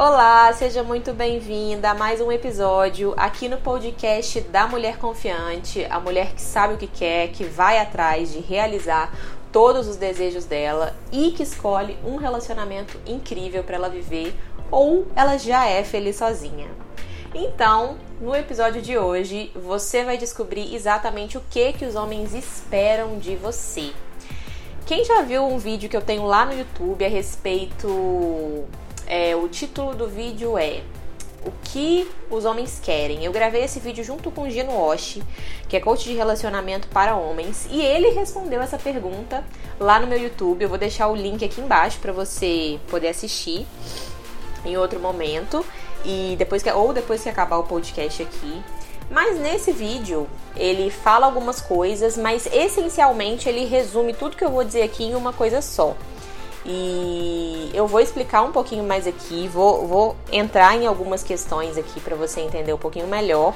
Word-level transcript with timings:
Olá, 0.00 0.52
seja 0.52 0.84
muito 0.84 1.12
bem-vinda 1.12 1.90
a 1.90 1.94
mais 1.94 2.20
um 2.20 2.30
episódio 2.30 3.14
aqui 3.16 3.48
no 3.48 3.56
podcast 3.56 4.40
da 4.42 4.68
Mulher 4.68 4.96
Confiante, 4.96 5.84
a 5.90 5.98
mulher 5.98 6.34
que 6.34 6.40
sabe 6.40 6.74
o 6.74 6.76
que 6.76 6.86
quer, 6.86 7.32
que 7.32 7.42
vai 7.42 7.80
atrás 7.80 8.32
de 8.32 8.38
realizar 8.38 9.12
todos 9.50 9.88
os 9.88 9.96
desejos 9.96 10.44
dela 10.44 10.94
e 11.10 11.32
que 11.32 11.42
escolhe 11.42 11.98
um 12.04 12.14
relacionamento 12.14 12.96
incrível 13.04 13.64
para 13.64 13.74
ela 13.74 13.88
viver 13.88 14.32
ou 14.70 15.04
ela 15.16 15.36
já 15.36 15.66
é 15.66 15.82
feliz 15.82 16.14
sozinha. 16.14 16.68
Então, 17.34 17.98
no 18.20 18.36
episódio 18.36 18.80
de 18.80 18.96
hoje, 18.96 19.50
você 19.52 20.04
vai 20.04 20.16
descobrir 20.16 20.76
exatamente 20.76 21.36
o 21.36 21.42
que 21.50 21.72
que 21.72 21.84
os 21.84 21.96
homens 21.96 22.34
esperam 22.34 23.18
de 23.18 23.34
você. 23.34 23.90
Quem 24.86 25.04
já 25.04 25.22
viu 25.22 25.44
um 25.44 25.58
vídeo 25.58 25.90
que 25.90 25.96
eu 25.96 26.02
tenho 26.02 26.24
lá 26.24 26.46
no 26.46 26.56
YouTube 26.56 27.04
a 27.04 27.08
respeito 27.08 28.64
é, 29.08 29.34
o 29.34 29.48
título 29.48 29.94
do 29.94 30.06
vídeo 30.06 30.58
é 30.58 30.82
O 31.44 31.50
que 31.64 32.06
os 32.30 32.44
homens 32.44 32.78
querem. 32.80 33.24
Eu 33.24 33.32
gravei 33.32 33.64
esse 33.64 33.80
vídeo 33.80 34.04
junto 34.04 34.30
com 34.30 34.42
o 34.42 34.50
Gino 34.50 34.78
Oshi, 34.78 35.22
que 35.66 35.76
é 35.76 35.80
coach 35.80 36.04
de 36.04 36.14
relacionamento 36.14 36.86
para 36.88 37.16
homens, 37.16 37.66
e 37.70 37.80
ele 37.80 38.10
respondeu 38.10 38.60
essa 38.60 38.78
pergunta 38.78 39.42
lá 39.80 39.98
no 39.98 40.06
meu 40.06 40.20
YouTube. 40.20 40.62
Eu 40.62 40.68
vou 40.68 40.76
deixar 40.76 41.08
o 41.08 41.16
link 41.16 41.42
aqui 41.42 41.60
embaixo 41.60 41.98
para 42.00 42.12
você 42.12 42.78
poder 42.88 43.08
assistir 43.08 43.66
em 44.64 44.76
outro 44.76 45.00
momento 45.00 45.64
e 46.04 46.36
depois 46.38 46.62
que 46.62 46.70
ou 46.70 46.92
depois 46.92 47.22
que 47.22 47.30
acabar 47.30 47.56
o 47.56 47.64
podcast 47.64 48.22
aqui. 48.22 48.62
Mas 49.10 49.38
nesse 49.38 49.72
vídeo 49.72 50.28
ele 50.54 50.90
fala 50.90 51.24
algumas 51.24 51.62
coisas, 51.62 52.18
mas 52.18 52.46
essencialmente 52.52 53.48
ele 53.48 53.64
resume 53.64 54.12
tudo 54.12 54.36
que 54.36 54.44
eu 54.44 54.50
vou 54.50 54.62
dizer 54.62 54.82
aqui 54.82 55.04
em 55.04 55.14
uma 55.14 55.32
coisa 55.32 55.62
só. 55.62 55.96
E 56.66 57.57
eu 57.78 57.86
vou 57.86 58.00
explicar 58.00 58.42
um 58.42 58.50
pouquinho 58.50 58.82
mais 58.82 59.06
aqui, 59.06 59.46
vou, 59.46 59.86
vou 59.86 60.16
entrar 60.32 60.76
em 60.76 60.84
algumas 60.84 61.22
questões 61.22 61.78
aqui 61.78 62.00
para 62.00 62.16
você 62.16 62.40
entender 62.40 62.72
um 62.72 62.78
pouquinho 62.78 63.06
melhor. 63.06 63.54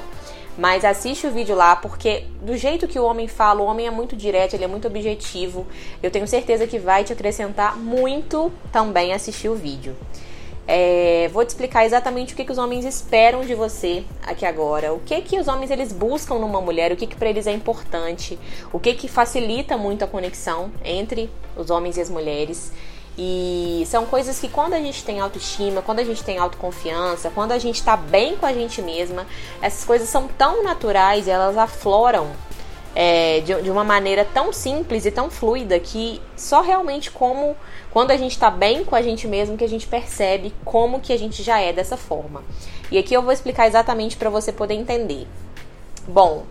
Mas 0.57 0.85
assiste 0.85 1.27
o 1.27 1.31
vídeo 1.31 1.53
lá, 1.55 1.75
porque 1.75 2.23
do 2.41 2.55
jeito 2.55 2.87
que 2.87 2.97
o 2.97 3.03
homem 3.03 3.27
fala, 3.27 3.61
o 3.61 3.65
homem 3.65 3.85
é 3.85 3.91
muito 3.91 4.15
direto, 4.15 4.53
ele 4.53 4.63
é 4.63 4.67
muito 4.67 4.87
objetivo. 4.87 5.67
Eu 6.01 6.09
tenho 6.09 6.25
certeza 6.25 6.65
que 6.65 6.79
vai 6.79 7.03
te 7.03 7.11
acrescentar 7.11 7.75
muito 7.75 8.49
também 8.71 9.11
assistir 9.11 9.49
o 9.49 9.55
vídeo. 9.55 9.93
É, 10.65 11.29
vou 11.33 11.43
te 11.43 11.49
explicar 11.49 11.85
exatamente 11.85 12.33
o 12.33 12.37
que, 12.37 12.45
que 12.45 12.51
os 12.51 12.57
homens 12.57 12.85
esperam 12.85 13.41
de 13.41 13.53
você 13.53 14.05
aqui 14.25 14.45
agora, 14.45 14.93
o 14.93 15.01
que 15.01 15.21
que 15.21 15.37
os 15.37 15.49
homens 15.49 15.69
eles 15.69 15.91
buscam 15.91 16.35
numa 16.35 16.61
mulher, 16.61 16.93
o 16.93 16.95
que 16.95 17.07
que 17.07 17.15
para 17.17 17.29
eles 17.29 17.45
é 17.45 17.51
importante, 17.51 18.39
o 18.71 18.79
que 18.79 18.93
que 18.93 19.09
facilita 19.09 19.77
muito 19.77 20.05
a 20.05 20.07
conexão 20.07 20.71
entre 20.85 21.29
os 21.57 21.69
homens 21.69 21.97
e 21.97 22.01
as 22.01 22.09
mulheres. 22.09 22.71
E 23.17 23.83
são 23.85 24.05
coisas 24.05 24.39
que 24.39 24.47
quando 24.47 24.73
a 24.73 24.79
gente 24.79 25.03
tem 25.03 25.19
autoestima, 25.19 25.81
quando 25.81 25.99
a 25.99 26.03
gente 26.03 26.23
tem 26.23 26.39
autoconfiança, 26.39 27.29
quando 27.29 27.51
a 27.51 27.59
gente 27.59 27.75
está 27.75 27.95
bem 27.95 28.35
com 28.35 28.45
a 28.45 28.53
gente 28.53 28.81
mesma, 28.81 29.27
essas 29.61 29.85
coisas 29.85 30.09
são 30.09 30.27
tão 30.27 30.63
naturais 30.63 31.27
elas 31.27 31.55
afloram 31.55 32.31
é, 32.95 33.39
de, 33.41 33.61
de, 33.61 33.69
uma 33.69 33.83
maneira 33.83 34.25
tão 34.25 34.51
simples 34.51 35.05
e 35.05 35.11
tão 35.11 35.29
fluida 35.29 35.79
que 35.79 36.21
só 36.35 36.61
realmente 36.61 37.09
como 37.09 37.55
quando 37.91 38.11
a 38.11 38.17
gente 38.17 38.31
está 38.31 38.49
bem 38.49 38.83
com 38.83 38.95
a 38.95 39.01
gente 39.01 39.27
mesmo 39.27 39.57
que 39.57 39.63
a 39.63 39.69
gente 39.69 39.87
percebe 39.87 40.53
como 40.63 40.99
que 40.99 41.13
a 41.13 41.17
gente 41.17 41.43
já 41.43 41.59
é 41.59 41.71
dessa 41.71 41.97
forma. 41.97 42.43
E 42.91 42.97
aqui 42.97 43.13
eu 43.13 43.21
vou 43.21 43.31
explicar 43.31 43.67
exatamente 43.67 44.15
para 44.17 44.29
você 44.29 44.51
poder 44.51 44.75
entender. 44.75 45.27
Bom, 46.07 46.43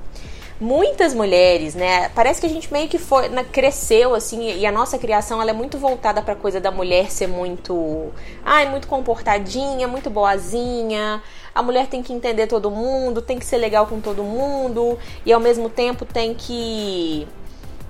muitas 0.63 1.13
mulheres, 1.13 1.75
né? 1.75 2.09
Parece 2.11 2.41
que 2.41 2.47
a 2.47 2.49
gente 2.49 2.73
meio 2.73 2.89
que 2.89 2.97
foi, 2.97 3.29
né, 3.29 3.45
cresceu 3.45 4.15
assim 4.15 4.57
e 4.57 4.65
a 4.65 4.71
nossa 4.71 4.97
criação 4.97 5.43
ela 5.43 5.51
é 5.51 5.53
muito 5.53 5.77
voltada 5.77 6.23
para 6.23 6.37
coisa 6.37 6.61
da 6.61 6.71
mulher 6.71 7.11
ser 7.11 7.27
muito, 7.27 8.13
ai, 8.45 8.71
muito 8.71 8.87
comportadinha, 8.87 9.89
muito 9.89 10.09
boazinha. 10.09 11.21
A 11.53 11.63
mulher 11.63 11.89
tem 11.89 12.01
que 12.01 12.13
entender 12.13 12.47
todo 12.47 12.71
mundo, 12.71 13.21
tem 13.21 13.39
que 13.39 13.45
ser 13.45 13.59
legal 13.59 13.87
com 13.89 14.01
todo 14.01 14.23
mundo 14.23 14.97
e 15.27 15.33
ao 15.33 15.41
mesmo 15.41 15.69
tempo 15.69 16.05
tem 16.05 16.33
que, 16.33 17.27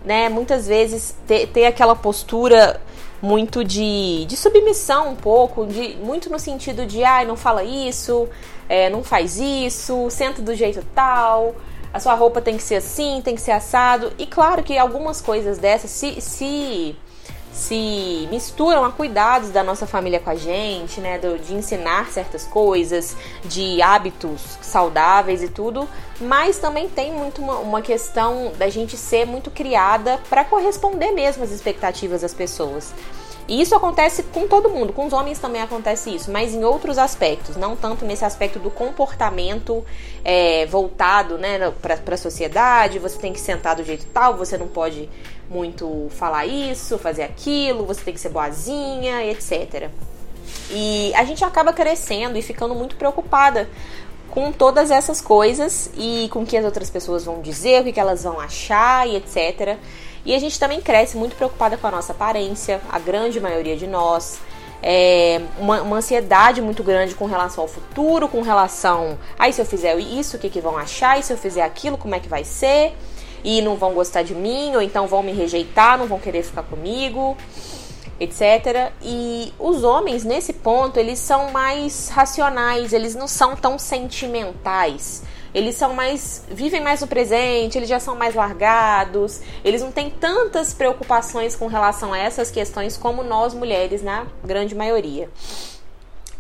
né, 0.03 0.31
muitas 0.31 0.67
vezes 0.67 1.15
ter, 1.27 1.49
ter 1.49 1.67
aquela 1.67 1.95
postura 1.95 2.81
muito 3.21 3.63
de, 3.63 4.25
de 4.25 4.37
submissão 4.37 5.11
um 5.11 5.15
pouco, 5.15 5.67
de 5.67 5.95
muito 6.03 6.31
no 6.31 6.39
sentido 6.39 6.87
de 6.87 7.05
ai, 7.05 7.27
não 7.27 7.37
fala 7.37 7.63
isso, 7.63 8.29
é, 8.67 8.89
não 8.89 9.05
faz 9.05 9.39
isso, 9.39 10.09
senta 10.11 10.41
do 10.41 10.55
jeito 10.55 10.83
tal 10.95 11.55
a 11.93 12.01
sua 12.01 12.15
roupa 12.15 12.41
tem 12.41 12.57
que 12.57 12.63
ser 12.63 12.77
assim, 12.77 13.21
tem 13.23 13.35
que 13.35 13.41
ser 13.41 13.53
assado. 13.53 14.13
E 14.19 14.27
claro 14.27 14.63
que 14.63 14.79
algumas 14.79 15.21
coisas 15.21 15.59
dessas 15.59 15.91
se, 15.91 16.21
se, 16.21 16.97
se 17.53 18.29
misturam 18.31 18.85
a 18.85 18.91
cuidados 18.91 19.51
da 19.51 19.63
nossa 19.63 19.87
família 19.87 20.19
com 20.19 20.31
a 20.31 20.35
gente, 20.35 21.01
né? 21.01 21.19
Do, 21.19 21.39
de 21.39 21.55
ensinar 21.55 22.11
certas 22.11 22.45
coisas, 22.45 23.15
de 23.45 23.83
hábitos 23.83 24.41
saudáveis 24.63 25.43
e 25.43 25.49
tudo. 25.49 25.87
Mas 26.21 26.59
também 26.59 26.89
tem 26.89 27.13
muito 27.13 27.43
uma, 27.43 27.59
uma 27.59 27.83
questão 27.83 28.53
da 28.57 28.69
gente 28.69 28.97
ser 28.97 29.27
muito 29.27 29.51
criada 29.51 30.19
para 30.31 30.45
corresponder 30.45 31.13
mesmo 31.13 31.45
às 31.45 31.51
expectativas 31.51 32.23
das 32.23 32.33
pessoas. 32.33 32.95
E 33.49 33.61
isso 33.61 33.75
acontece 33.75 34.23
com 34.23 34.47
todo 34.47 34.71
mundo, 34.71 34.93
com 34.93 35.07
os 35.07 35.13
homens 35.13 35.39
também 35.39 35.61
acontece 35.61 36.15
isso, 36.15 36.31
mas 36.31 36.55
em 36.55 36.65
outros 36.65 36.97
aspectos, 36.97 37.57
não 37.57 37.75
tanto 37.75 38.05
nesse 38.05 38.25
aspecto 38.25 38.59
do 38.59 38.71
comportamento 38.71 39.85
é, 40.25 40.65
voltado 40.67 41.37
né, 41.37 41.73
para 41.83 42.15
a 42.15 42.17
sociedade. 42.17 42.99
Você 42.99 43.19
tem 43.19 43.33
que 43.33 43.41
sentar 43.41 43.77
do 43.77 43.85
jeito 43.85 44.07
tal, 44.07 44.37
você 44.37 44.57
não 44.57 44.69
pode 44.69 45.09
muito 45.51 46.09
falar 46.11 46.47
isso, 46.47 46.97
fazer 46.99 47.25
aquilo, 47.25 47.85
você 47.85 48.03
tem 48.03 48.15
que 48.15 48.21
ser 48.21 48.31
boazinha, 48.31 49.25
etc. 49.27 49.91
E 50.71 51.13
a 51.15 51.25
gente 51.25 51.45
acaba 51.45 51.73
crescendo 51.73 52.39
e 52.39 52.43
ficando 52.43 52.75
muito 52.75 52.97
preocupada 52.97 53.69
com 54.33 54.51
todas 54.51 54.91
essas 54.91 55.21
coisas 55.21 55.91
e 55.95 56.27
com 56.33 56.41
o 56.41 56.47
que 56.47 56.57
as 56.57 56.65
outras 56.65 56.89
pessoas 56.89 57.23
vão 57.23 57.43
dizer, 57.43 57.83
o 57.83 57.93
que 57.93 58.01
elas 58.01 58.25
vão 58.25 58.41
achar 58.41 59.07
e 59.07 59.17
etc. 59.17 59.77
E 60.25 60.35
a 60.35 60.39
gente 60.39 60.59
também 60.59 60.81
cresce 60.81 61.19
muito 61.19 61.37
preocupada 61.37 61.77
com 61.77 61.87
a 61.87 61.91
nossa 61.91 62.13
aparência, 62.13 62.81
a 62.91 62.99
grande 62.99 63.39
maioria 63.39 63.77
de 63.77 63.87
nós. 63.87 64.41
É 64.83 65.43
uma, 65.59 65.83
uma, 65.83 65.97
ansiedade 65.99 66.63
muito 66.63 66.83
grande 66.83 67.15
com 67.15 67.27
relação 67.27 67.63
ao 67.63 67.69
futuro, 67.69 68.27
com 68.27 68.41
relação 68.41 69.19
aí 69.39 69.53
se 69.53 69.61
eu 69.61 69.67
fizer 69.67 69.97
isso, 69.99 70.39
o 70.39 70.41
que, 70.41 70.49
que 70.49 70.63
vão 70.63 70.79
achar, 70.79 71.21
e 71.21 71.23
se 71.23 71.31
eu 71.31 71.37
fizer 71.37 71.63
aquilo, 71.63 71.99
como 71.99 72.15
é 72.15 72.19
que 72.19 72.29
vai 72.29 72.43
ser, 72.43 72.93
e 73.45 73.61
não 73.61 73.77
vão 73.77 73.93
gostar 73.93 74.23
de 74.23 74.35
mim, 74.35 74.75
ou 74.75 74.81
então 74.81 75.07
vão 75.07 75.23
me 75.23 75.33
rejeitar, 75.33 75.99
não 75.99 76.07
vão 76.07 76.19
querer 76.19 76.43
ficar 76.43 76.63
comigo, 76.63 77.37
etc. 78.21 78.93
E 79.03 79.53
os 79.59 79.85
homens, 79.85 80.25
nesse 80.25 80.53
ponto, 80.53 80.99
eles 80.99 81.19
são 81.19 81.51
mais 81.51 82.09
racionais, 82.09 82.93
eles 82.93 83.15
não 83.15 83.29
são 83.29 83.57
tão 83.57 83.79
sentimentais 83.79 85.23
eles 85.55 85.75
são 85.75 85.95
mais. 85.95 86.45
vivem 86.49 86.81
mais 86.81 87.01
no 87.01 87.07
presente, 87.07 87.79
eles 87.79 87.89
já 87.89 88.01
são 88.01 88.17
mais 88.17 88.35
largados, 88.35 89.41
eles 89.65 89.83
não 89.83 89.93
têm 89.93 90.11
tantas 90.11 90.73
preocupações 90.73 91.55
com 91.55 91.67
relação 91.67 92.13
a 92.13 92.19
essas 92.19 92.51
questões 92.51 92.97
como 92.97 93.23
nós 93.23 93.53
mulheres, 93.55 94.03
na 94.03 94.27
grande 94.45 94.75
maioria. 94.75 95.29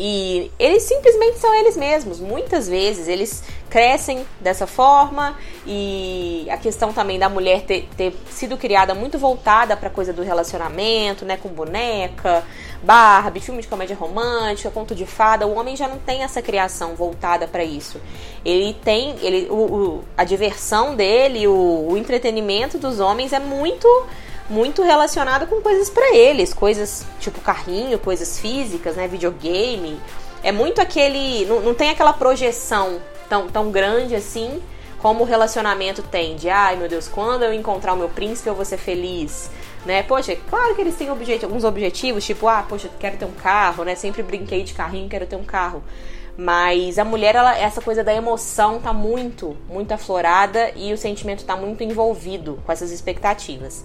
E 0.04 0.50
eles 0.58 0.82
simplesmente 0.82 1.38
são 1.38 1.54
eles 1.54 1.76
mesmos. 1.76 2.18
Muitas 2.18 2.68
vezes 2.68 3.06
eles 3.06 3.44
crescem 3.70 4.26
dessa 4.40 4.66
forma 4.66 5.38
e 5.64 6.44
a 6.50 6.56
questão 6.56 6.92
também 6.92 7.20
da 7.20 7.28
mulher 7.28 7.62
ter, 7.62 7.88
ter 7.96 8.12
sido 8.28 8.56
criada 8.56 8.96
muito 8.96 9.16
voltada 9.16 9.76
para 9.76 9.88
coisa 9.88 10.12
do 10.12 10.20
relacionamento, 10.24 11.24
né, 11.24 11.36
com 11.36 11.48
boneca, 11.50 12.42
Barbie, 12.82 13.38
filme 13.38 13.62
de 13.62 13.68
comédia 13.68 13.94
romântica, 13.94 14.72
conto 14.72 14.92
de 14.92 15.06
fada. 15.06 15.46
O 15.46 15.54
homem 15.54 15.76
já 15.76 15.86
não 15.86 15.98
tem 15.98 16.24
essa 16.24 16.42
criação 16.42 16.96
voltada 16.96 17.46
para 17.46 17.62
isso. 17.62 18.00
Ele 18.44 18.74
tem, 18.74 19.14
ele, 19.22 19.46
o, 19.50 19.54
o, 19.54 20.04
a 20.16 20.24
diversão 20.24 20.96
dele, 20.96 21.46
o, 21.46 21.90
o 21.92 21.96
entretenimento 21.96 22.76
dos 22.76 22.98
homens 22.98 23.32
é 23.32 23.38
muito 23.38 23.86
muito 24.48 24.82
relacionado 24.82 25.46
com 25.46 25.60
coisas 25.60 25.88
para 25.88 26.14
eles, 26.14 26.52
coisas 26.52 27.06
tipo 27.20 27.40
carrinho, 27.40 27.98
coisas 27.98 28.38
físicas, 28.38 28.96
né, 28.96 29.08
videogame. 29.08 30.00
É 30.42 30.52
muito 30.52 30.80
aquele, 30.80 31.44
não, 31.46 31.60
não 31.60 31.74
tem 31.74 31.90
aquela 31.90 32.12
projeção 32.12 33.00
tão, 33.28 33.48
tão 33.48 33.70
grande 33.70 34.14
assim 34.14 34.60
como 34.98 35.24
o 35.24 35.26
relacionamento 35.26 36.02
tem 36.02 36.36
de, 36.36 36.48
ai 36.48 36.76
meu 36.76 36.88
Deus, 36.88 37.08
quando 37.08 37.42
eu 37.42 37.52
encontrar 37.52 37.92
o 37.92 37.96
meu 37.96 38.08
príncipe 38.08 38.48
eu 38.48 38.54
vou 38.54 38.64
ser 38.64 38.76
feliz, 38.76 39.50
né? 39.84 40.02
Poxa, 40.04 40.36
claro 40.48 40.76
que 40.76 40.80
eles 40.80 40.94
têm 40.94 41.10
objet 41.10 41.44
alguns 41.44 41.64
objetivos, 41.64 42.24
tipo, 42.24 42.46
ah, 42.46 42.64
poxa, 42.68 42.88
quero 43.00 43.16
ter 43.16 43.24
um 43.24 43.32
carro, 43.32 43.82
né? 43.84 43.96
Sempre 43.96 44.22
brinquei 44.22 44.62
de 44.62 44.74
carrinho, 44.74 45.08
quero 45.08 45.26
ter 45.26 45.34
um 45.34 45.44
carro. 45.44 45.82
Mas 46.36 46.98
a 46.98 47.04
mulher, 47.04 47.34
ela, 47.34 47.58
essa 47.58 47.82
coisa 47.82 48.02
da 48.02 48.14
emoção 48.14 48.80
tá 48.80 48.92
muito, 48.92 49.56
muito 49.68 49.92
aflorada 49.92 50.72
e 50.74 50.92
o 50.92 50.96
sentimento 50.96 51.44
tá 51.44 51.56
muito 51.56 51.82
envolvido 51.82 52.58
com 52.64 52.72
essas 52.72 52.90
expectativas. 52.90 53.84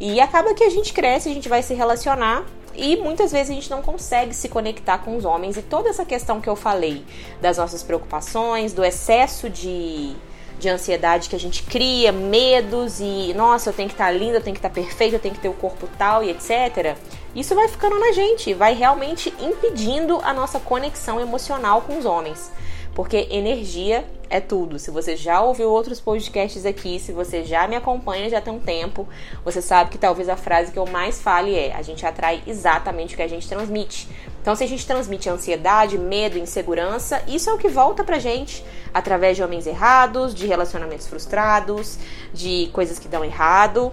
E 0.00 0.20
acaba 0.20 0.54
que 0.54 0.62
a 0.62 0.70
gente 0.70 0.92
cresce, 0.92 1.28
a 1.28 1.34
gente 1.34 1.48
vai 1.48 1.62
se 1.62 1.74
relacionar 1.74 2.44
e 2.74 2.96
muitas 2.96 3.32
vezes 3.32 3.50
a 3.50 3.54
gente 3.54 3.70
não 3.70 3.82
consegue 3.82 4.32
se 4.32 4.48
conectar 4.48 4.98
com 4.98 5.16
os 5.16 5.24
homens. 5.24 5.56
E 5.56 5.62
toda 5.62 5.88
essa 5.88 6.04
questão 6.04 6.40
que 6.40 6.48
eu 6.48 6.54
falei 6.54 7.04
das 7.40 7.58
nossas 7.58 7.82
preocupações, 7.82 8.72
do 8.72 8.84
excesso 8.84 9.50
de, 9.50 10.14
de 10.60 10.68
ansiedade 10.68 11.28
que 11.28 11.34
a 11.34 11.40
gente 11.40 11.64
cria, 11.64 12.12
medos 12.12 13.00
e 13.00 13.34
nossa, 13.34 13.70
eu 13.70 13.74
tenho 13.74 13.88
que 13.88 13.94
estar 13.94 14.12
linda, 14.12 14.36
eu 14.36 14.42
tenho 14.42 14.54
que 14.54 14.60
estar 14.60 14.70
perfeita, 14.70 15.16
eu 15.16 15.20
tenho 15.20 15.34
que 15.34 15.40
ter 15.40 15.48
o 15.48 15.54
corpo 15.54 15.88
tal 15.98 16.22
e 16.22 16.30
etc. 16.30 16.96
isso 17.34 17.52
vai 17.56 17.66
ficando 17.66 17.98
na 17.98 18.12
gente, 18.12 18.54
vai 18.54 18.74
realmente 18.74 19.34
impedindo 19.40 20.20
a 20.22 20.32
nossa 20.32 20.60
conexão 20.60 21.20
emocional 21.20 21.82
com 21.82 21.98
os 21.98 22.04
homens. 22.04 22.52
Porque 22.98 23.28
energia 23.30 24.04
é 24.28 24.40
tudo. 24.40 24.76
Se 24.76 24.90
você 24.90 25.14
já 25.14 25.40
ouviu 25.40 25.70
outros 25.70 26.00
podcasts 26.00 26.66
aqui, 26.66 26.98
se 26.98 27.12
você 27.12 27.44
já 27.44 27.68
me 27.68 27.76
acompanha 27.76 28.28
já 28.28 28.40
tem 28.40 28.52
um 28.52 28.58
tempo, 28.58 29.06
você 29.44 29.62
sabe 29.62 29.90
que 29.90 29.96
talvez 29.96 30.28
a 30.28 30.36
frase 30.36 30.72
que 30.72 30.78
eu 30.80 30.84
mais 30.84 31.22
fale 31.22 31.54
é: 31.54 31.72
a 31.76 31.80
gente 31.80 32.04
atrai 32.04 32.42
exatamente 32.44 33.14
o 33.14 33.16
que 33.16 33.22
a 33.22 33.28
gente 33.28 33.48
transmite. 33.48 34.08
Então, 34.42 34.56
se 34.56 34.64
a 34.64 34.66
gente 34.66 34.84
transmite 34.84 35.30
ansiedade, 35.30 35.96
medo, 35.96 36.38
insegurança, 36.38 37.22
isso 37.28 37.48
é 37.48 37.52
o 37.52 37.56
que 37.56 37.68
volta 37.68 38.02
pra 38.02 38.18
gente 38.18 38.64
através 38.92 39.36
de 39.36 39.44
homens 39.44 39.68
errados, 39.68 40.34
de 40.34 40.48
relacionamentos 40.48 41.06
frustrados, 41.06 42.00
de 42.34 42.68
coisas 42.72 42.98
que 42.98 43.06
dão 43.06 43.24
errado. 43.24 43.92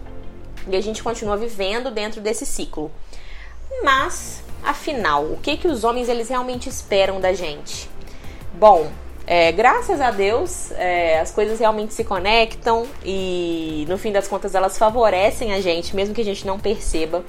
E 0.68 0.76
a 0.76 0.82
gente 0.82 1.04
continua 1.04 1.38
vivendo 1.38 1.92
dentro 1.92 2.22
desse 2.22 2.44
ciclo. 2.44 2.90
Mas, 3.84 4.42
afinal, 4.64 5.26
o 5.26 5.38
que 5.38 5.58
que 5.58 5.68
os 5.68 5.84
homens 5.84 6.10
eles 6.10 6.28
realmente 6.28 6.68
esperam 6.68 7.22
da 7.22 7.34
gente? 7.34 7.94
Bom, 8.58 8.88
é, 9.28 9.52
graças 9.52 10.00
a 10.00 10.12
Deus, 10.12 10.72
é, 10.72 11.20
as 11.20 11.32
coisas 11.32 11.60
realmente 11.60 11.94
se 11.94 12.04
conectam 12.04 12.86
e 13.04 13.86
no 13.90 13.98
fim 13.98 14.12
das 14.12 14.28
contas 14.28 14.56
elas 14.56 14.78
favorecem 14.78 15.52
a 15.52 15.60
gente, 15.60 15.96
mesmo 15.96 16.14
que 16.14 16.22
a 16.22 16.26
gente 16.26 16.46
não 16.48 16.60
perceba. 16.60 17.24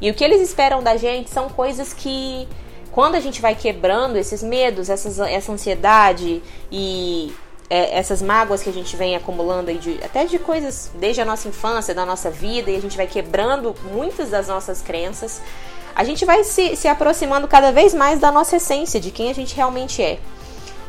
E 0.00 0.10
o 0.10 0.14
que 0.14 0.24
eles 0.24 0.40
esperam 0.40 0.82
da 0.82 0.96
gente 0.96 1.30
são 1.30 1.48
coisas 1.48 1.92
que, 1.92 2.48
quando 2.90 3.16
a 3.16 3.20
gente 3.20 3.42
vai 3.42 3.54
quebrando 3.54 4.16
esses 4.16 4.42
medos, 4.42 4.88
essas, 4.88 5.18
essa 5.18 5.52
ansiedade 5.52 6.42
e 6.70 7.34
é, 7.68 7.98
essas 7.98 8.22
mágoas 8.22 8.62
que 8.62 8.70
a 8.70 8.72
gente 8.72 8.96
vem 8.96 9.14
acumulando 9.14 9.72
de, 9.74 9.98
até 10.02 10.24
de 10.24 10.38
coisas 10.38 10.90
desde 10.94 11.20
a 11.20 11.24
nossa 11.24 11.48
infância, 11.48 11.94
da 11.94 12.06
nossa 12.06 12.30
vida, 12.30 12.70
e 12.70 12.76
a 12.76 12.80
gente 12.80 12.96
vai 12.96 13.06
quebrando 13.06 13.74
muitas 13.92 14.30
das 14.30 14.48
nossas 14.48 14.80
crenças, 14.80 15.42
a 15.94 16.02
gente 16.04 16.24
vai 16.24 16.44
se, 16.44 16.76
se 16.76 16.88
aproximando 16.88 17.46
cada 17.46 17.72
vez 17.72 17.92
mais 17.92 18.18
da 18.18 18.32
nossa 18.32 18.56
essência, 18.56 18.98
de 18.98 19.10
quem 19.10 19.28
a 19.30 19.34
gente 19.34 19.54
realmente 19.54 20.02
é. 20.02 20.18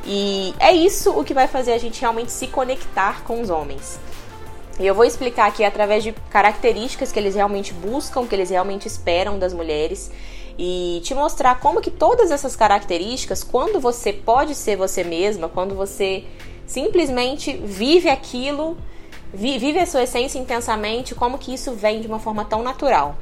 E 0.05 0.53
é 0.59 0.71
isso 0.71 1.11
o 1.17 1.23
que 1.23 1.33
vai 1.33 1.47
fazer 1.47 1.73
a 1.73 1.77
gente 1.77 2.01
realmente 2.01 2.31
se 2.31 2.47
conectar 2.47 3.23
com 3.23 3.41
os 3.41 3.49
homens. 3.49 3.99
E 4.79 4.85
eu 4.85 4.95
vou 4.95 5.05
explicar 5.05 5.47
aqui 5.47 5.63
através 5.63 6.03
de 6.03 6.11
características 6.29 7.11
que 7.11 7.19
eles 7.19 7.35
realmente 7.35 7.73
buscam, 7.73 8.25
que 8.25 8.33
eles 8.33 8.49
realmente 8.49 8.87
esperam 8.87 9.37
das 9.37 9.53
mulheres 9.53 10.11
e 10.57 10.99
te 11.03 11.13
mostrar 11.13 11.59
como 11.59 11.79
que 11.79 11.91
todas 11.91 12.31
essas 12.31 12.55
características, 12.55 13.43
quando 13.43 13.79
você 13.79 14.11
pode 14.11 14.55
ser 14.55 14.75
você 14.75 15.03
mesma, 15.03 15.47
quando 15.47 15.75
você 15.75 16.25
simplesmente 16.65 17.53
vive 17.53 18.09
aquilo, 18.09 18.77
vive 19.33 19.79
a 19.79 19.85
sua 19.85 20.03
essência 20.03 20.39
intensamente, 20.39 21.15
como 21.15 21.37
que 21.37 21.53
isso 21.53 21.71
vem 21.73 22.01
de 22.01 22.07
uma 22.07 22.19
forma 22.19 22.43
tão 22.43 22.61
natural. 22.63 23.15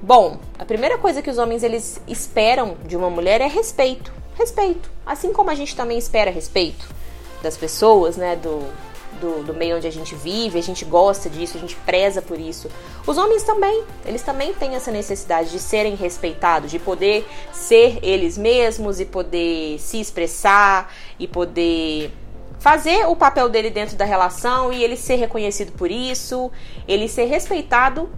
Bom, 0.00 0.38
a 0.58 0.64
primeira 0.64 0.98
coisa 0.98 1.22
que 1.22 1.30
os 1.30 1.38
homens 1.38 1.62
eles 1.62 2.00
esperam 2.06 2.76
de 2.86 2.96
uma 2.96 3.08
mulher 3.08 3.40
é 3.40 3.46
respeito 3.46 4.21
respeito. 4.34 4.90
Assim 5.04 5.32
como 5.32 5.50
a 5.50 5.54
gente 5.54 5.74
também 5.74 5.98
espera 5.98 6.30
respeito 6.30 6.86
das 7.42 7.56
pessoas, 7.56 8.16
né? 8.16 8.36
Do, 8.36 8.60
do, 9.20 9.42
do, 9.44 9.54
meio 9.54 9.76
onde 9.76 9.86
a 9.86 9.92
gente 9.92 10.14
vive, 10.14 10.58
a 10.58 10.62
gente 10.62 10.84
gosta 10.84 11.30
disso, 11.30 11.56
a 11.56 11.60
gente 11.60 11.76
preza 11.76 12.20
por 12.20 12.38
isso. 12.38 12.68
Os 13.06 13.16
homens 13.16 13.42
também, 13.42 13.84
eles 14.04 14.22
também 14.22 14.52
têm 14.54 14.74
essa 14.74 14.90
necessidade 14.90 15.50
de 15.50 15.58
serem 15.58 15.94
respeitados, 15.94 16.70
de 16.70 16.78
poder 16.78 17.26
ser 17.52 17.98
eles 18.02 18.36
mesmos 18.36 19.00
e 19.00 19.04
poder 19.04 19.78
se 19.78 20.00
expressar 20.00 20.92
e 21.18 21.28
poder 21.28 22.10
fazer 22.58 23.06
o 23.06 23.16
papel 23.16 23.48
dele 23.48 23.70
dentro 23.70 23.96
da 23.96 24.04
relação 24.04 24.72
e 24.72 24.82
ele 24.82 24.96
ser 24.96 25.16
reconhecido 25.16 25.72
por 25.72 25.90
isso, 25.90 26.50
ele 26.86 27.08
ser 27.08 27.24
respeitado 27.24 28.08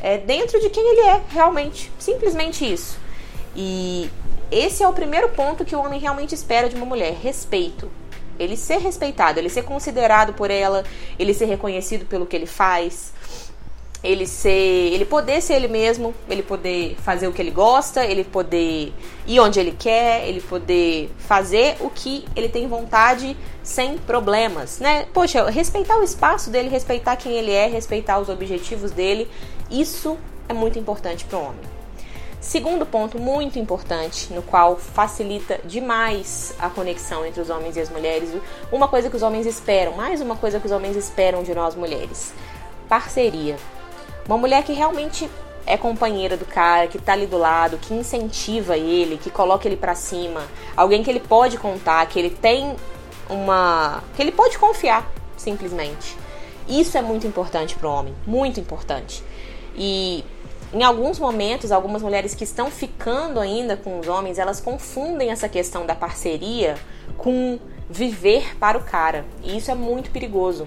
é, 0.00 0.16
dentro 0.16 0.60
de 0.60 0.70
quem 0.70 0.86
ele 0.92 1.00
é, 1.08 1.22
realmente. 1.28 1.90
Simplesmente 1.98 2.72
isso. 2.72 2.98
E 3.56 4.10
esse 4.54 4.84
é 4.84 4.88
o 4.88 4.92
primeiro 4.92 5.30
ponto 5.30 5.64
que 5.64 5.74
o 5.74 5.80
homem 5.80 5.98
realmente 5.98 6.34
espera 6.34 6.68
de 6.68 6.76
uma 6.76 6.86
mulher: 6.86 7.12
respeito. 7.20 7.90
Ele 8.38 8.56
ser 8.56 8.78
respeitado, 8.78 9.38
ele 9.38 9.48
ser 9.48 9.62
considerado 9.62 10.32
por 10.32 10.50
ela, 10.50 10.84
ele 11.18 11.32
ser 11.32 11.44
reconhecido 11.44 12.04
pelo 12.04 12.26
que 12.26 12.34
ele 12.34 12.46
faz, 12.46 13.12
ele 14.02 14.26
ser, 14.26 14.50
ele 14.50 15.04
poder 15.04 15.40
ser 15.40 15.54
ele 15.54 15.68
mesmo, 15.68 16.14
ele 16.28 16.42
poder 16.42 16.96
fazer 16.96 17.26
o 17.26 17.32
que 17.32 17.40
ele 17.40 17.50
gosta, 17.50 18.04
ele 18.04 18.22
poder 18.22 18.92
ir 19.26 19.40
onde 19.40 19.58
ele 19.58 19.74
quer, 19.78 20.28
ele 20.28 20.40
poder 20.40 21.10
fazer 21.16 21.76
o 21.80 21.88
que 21.88 22.24
ele 22.36 22.48
tem 22.48 22.66
vontade 22.68 23.36
sem 23.62 23.96
problemas, 23.96 24.78
né? 24.78 25.06
Poxa, 25.12 25.48
respeitar 25.48 25.96
o 25.96 26.02
espaço 26.02 26.50
dele, 26.50 26.68
respeitar 26.68 27.16
quem 27.16 27.32
ele 27.32 27.52
é, 27.52 27.66
respeitar 27.66 28.18
os 28.18 28.28
objetivos 28.28 28.90
dele, 28.90 29.28
isso 29.70 30.18
é 30.48 30.52
muito 30.52 30.78
importante 30.78 31.24
para 31.24 31.38
o 31.38 31.42
homem. 31.42 31.73
Segundo 32.44 32.84
ponto 32.84 33.18
muito 33.18 33.58
importante, 33.58 34.30
no 34.30 34.42
qual 34.42 34.76
facilita 34.76 35.58
demais 35.64 36.54
a 36.58 36.68
conexão 36.68 37.24
entre 37.24 37.40
os 37.40 37.48
homens 37.48 37.74
e 37.74 37.80
as 37.80 37.88
mulheres, 37.88 38.28
uma 38.70 38.86
coisa 38.86 39.08
que 39.08 39.16
os 39.16 39.22
homens 39.22 39.46
esperam, 39.46 39.94
mais 39.94 40.20
uma 40.20 40.36
coisa 40.36 40.60
que 40.60 40.66
os 40.66 40.70
homens 40.70 40.94
esperam 40.94 41.42
de 41.42 41.54
nós 41.54 41.74
mulheres: 41.74 42.34
parceria. 42.86 43.56
Uma 44.26 44.36
mulher 44.36 44.62
que 44.62 44.74
realmente 44.74 45.28
é 45.64 45.78
companheira 45.78 46.36
do 46.36 46.44
cara, 46.44 46.86
que 46.86 46.98
tá 46.98 47.14
ali 47.14 47.26
do 47.26 47.38
lado, 47.38 47.78
que 47.78 47.94
incentiva 47.94 48.76
ele, 48.76 49.16
que 49.16 49.30
coloca 49.30 49.66
ele 49.66 49.76
para 49.76 49.94
cima, 49.94 50.42
alguém 50.76 51.02
que 51.02 51.08
ele 51.08 51.20
pode 51.20 51.56
contar, 51.56 52.06
que 52.06 52.18
ele 52.18 52.30
tem 52.30 52.76
uma, 53.30 54.04
que 54.14 54.20
ele 54.22 54.32
pode 54.32 54.58
confiar, 54.58 55.10
simplesmente. 55.34 56.14
Isso 56.68 56.98
é 56.98 57.02
muito 57.02 57.26
importante 57.26 57.74
para 57.74 57.88
o 57.88 57.90
homem, 57.90 58.14
muito 58.26 58.60
importante. 58.60 59.24
E 59.74 60.22
em 60.72 60.82
alguns 60.82 61.18
momentos, 61.18 61.70
algumas 61.70 62.02
mulheres 62.02 62.34
que 62.34 62.44
estão 62.44 62.70
ficando 62.70 63.38
ainda 63.38 63.76
com 63.76 64.00
os 64.00 64.08
homens, 64.08 64.38
elas 64.38 64.60
confundem 64.60 65.30
essa 65.30 65.48
questão 65.48 65.86
da 65.86 65.94
parceria 65.94 66.76
com 67.16 67.58
viver 67.88 68.56
para 68.58 68.78
o 68.78 68.82
cara. 68.82 69.24
E 69.42 69.56
isso 69.56 69.70
é 69.70 69.74
muito 69.74 70.10
perigoso. 70.10 70.66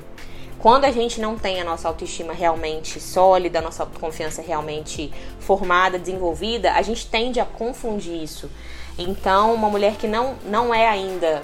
Quando 0.59 0.85
a 0.85 0.91
gente 0.91 1.21
não 1.21 1.37
tem 1.37 1.61
a 1.61 1.63
nossa 1.63 1.87
autoestima 1.87 2.33
realmente 2.33 2.99
sólida, 2.99 3.59
a 3.59 3.61
nossa 3.61 3.83
autoconfiança 3.83 4.41
realmente 4.41 5.13
formada, 5.39 5.99
desenvolvida, 5.99 6.73
a 6.73 6.81
gente 6.81 7.07
tende 7.07 7.39
a 7.39 7.45
confundir 7.45 8.23
isso. 8.23 8.49
Então, 8.97 9.53
uma 9.53 9.69
mulher 9.69 9.95
que 9.97 10.07
não, 10.07 10.35
não 10.45 10.73
é 10.73 10.87
ainda 10.87 11.43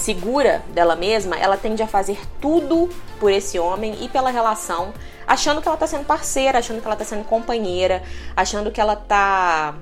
segura 0.00 0.62
dela 0.70 0.96
mesma, 0.96 1.36
ela 1.36 1.58
tende 1.58 1.82
a 1.82 1.86
fazer 1.86 2.18
tudo 2.40 2.88
por 3.20 3.30
esse 3.30 3.58
homem 3.58 3.96
e 4.00 4.08
pela 4.08 4.30
relação, 4.30 4.94
achando 5.26 5.60
que 5.60 5.68
ela 5.68 5.76
tá 5.76 5.86
sendo 5.86 6.06
parceira, 6.06 6.58
achando 6.58 6.80
que 6.80 6.86
ela 6.86 6.96
tá 6.96 7.04
sendo 7.04 7.22
companheira, 7.24 8.02
achando 8.34 8.70
que 8.70 8.80
ela 8.80 8.96
tá 8.96 9.74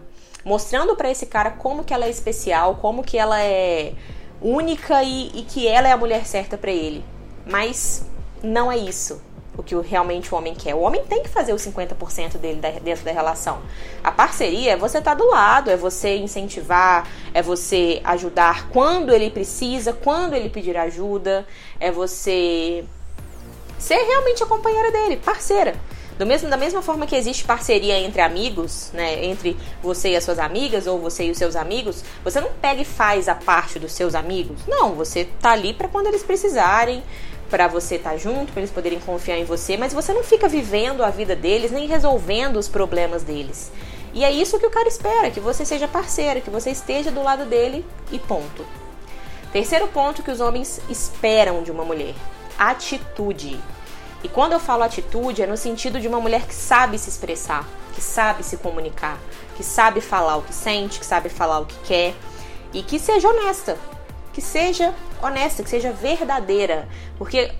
mostrando 0.44 0.96
para 0.96 1.08
esse 1.08 1.26
cara 1.26 1.52
como 1.52 1.84
que 1.84 1.94
ela 1.94 2.04
é 2.04 2.10
especial, 2.10 2.76
como 2.76 3.04
que 3.04 3.16
ela 3.16 3.40
é 3.40 3.94
única 4.42 5.04
e, 5.04 5.28
e 5.34 5.42
que 5.42 5.68
ela 5.68 5.88
é 5.88 5.92
a 5.92 5.96
mulher 5.96 6.26
certa 6.26 6.58
para 6.58 6.72
ele. 6.72 7.04
Mas 7.46 8.04
não 8.42 8.70
é 8.72 8.76
isso 8.76 9.27
o 9.58 9.62
que 9.62 9.74
realmente 9.80 10.32
o 10.32 10.38
homem 10.38 10.54
quer. 10.54 10.74
O 10.74 10.80
homem 10.80 11.02
tem 11.04 11.20
que 11.20 11.28
fazer 11.28 11.52
os 11.52 11.60
50% 11.60 12.38
dele 12.38 12.60
dentro 12.80 13.04
da 13.04 13.10
relação. 13.10 13.60
A 14.04 14.12
parceria 14.12 14.72
é 14.72 14.76
você 14.76 14.98
estar 14.98 15.16
tá 15.16 15.16
do 15.16 15.28
lado, 15.28 15.68
é 15.68 15.76
você 15.76 16.16
incentivar, 16.16 17.08
é 17.34 17.42
você 17.42 18.00
ajudar 18.04 18.68
quando 18.68 19.12
ele 19.12 19.30
precisa, 19.30 19.92
quando 19.92 20.34
ele 20.34 20.48
pedir 20.48 20.76
ajuda, 20.76 21.44
é 21.80 21.90
você 21.90 22.84
ser 23.78 23.96
realmente 23.96 24.42
a 24.42 24.46
companheira 24.46 24.92
dele, 24.92 25.16
parceira. 25.16 25.74
Do 26.16 26.26
mesmo, 26.26 26.48
da 26.48 26.56
mesma 26.56 26.82
forma 26.82 27.06
que 27.06 27.14
existe 27.14 27.44
parceria 27.44 27.96
entre 27.96 28.20
amigos, 28.20 28.90
né, 28.92 29.24
entre 29.24 29.56
você 29.80 30.10
e 30.10 30.16
as 30.16 30.24
suas 30.24 30.40
amigas 30.40 30.88
ou 30.88 30.98
você 30.98 31.26
e 31.26 31.30
os 31.30 31.38
seus 31.38 31.54
amigos, 31.54 32.02
você 32.24 32.40
não 32.40 32.50
pega 32.60 32.82
e 32.82 32.84
faz 32.84 33.28
a 33.28 33.36
parte 33.36 33.78
dos 33.78 33.92
seus 33.92 34.16
amigos. 34.16 34.60
Não, 34.66 34.94
você 34.94 35.28
tá 35.40 35.52
ali 35.52 35.72
para 35.72 35.86
quando 35.86 36.08
eles 36.08 36.24
precisarem, 36.24 37.04
para 37.50 37.66
você 37.66 37.96
estar 37.96 38.10
tá 38.10 38.16
junto, 38.16 38.52
para 38.52 38.60
eles 38.60 38.70
poderem 38.70 39.00
confiar 39.00 39.38
em 39.38 39.44
você, 39.44 39.76
mas 39.76 39.92
você 39.92 40.12
não 40.12 40.22
fica 40.22 40.48
vivendo 40.48 41.02
a 41.02 41.10
vida 41.10 41.34
deles 41.34 41.70
nem 41.70 41.86
resolvendo 41.86 42.56
os 42.56 42.68
problemas 42.68 43.22
deles. 43.22 43.70
E 44.12 44.24
é 44.24 44.30
isso 44.30 44.58
que 44.58 44.66
o 44.66 44.70
cara 44.70 44.88
espera, 44.88 45.30
que 45.30 45.40
você 45.40 45.64
seja 45.64 45.86
parceira, 45.86 46.40
que 46.40 46.50
você 46.50 46.70
esteja 46.70 47.10
do 47.10 47.22
lado 47.22 47.44
dele 47.44 47.84
e 48.10 48.18
ponto. 48.18 48.64
Terceiro 49.52 49.88
ponto 49.88 50.22
que 50.22 50.30
os 50.30 50.40
homens 50.40 50.80
esperam 50.88 51.62
de 51.62 51.70
uma 51.70 51.84
mulher: 51.84 52.14
atitude. 52.58 53.58
E 54.22 54.28
quando 54.28 54.52
eu 54.52 54.60
falo 54.60 54.82
atitude, 54.82 55.42
é 55.42 55.46
no 55.46 55.56
sentido 55.56 56.00
de 56.00 56.08
uma 56.08 56.20
mulher 56.20 56.46
que 56.46 56.54
sabe 56.54 56.98
se 56.98 57.08
expressar, 57.08 57.66
que 57.94 58.00
sabe 58.00 58.42
se 58.42 58.56
comunicar, 58.56 59.18
que 59.56 59.62
sabe 59.62 60.00
falar 60.00 60.36
o 60.36 60.42
que 60.42 60.54
sente, 60.54 60.98
que 60.98 61.06
sabe 61.06 61.28
falar 61.28 61.60
o 61.60 61.66
que 61.66 61.78
quer 61.84 62.14
e 62.72 62.82
que 62.82 62.98
seja 62.98 63.28
honesta, 63.28 63.78
que 64.32 64.40
seja 64.40 64.92
honesta, 65.22 65.62
que 65.62 65.70
seja 65.70 65.92
verdadeira. 65.92 66.88
Porque 67.16 67.50